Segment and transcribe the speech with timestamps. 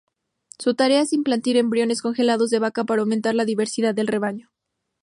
[0.57, 4.49] Su tarea es implantar embriones congelados de vaca para aumentar la diversidad del rebaño.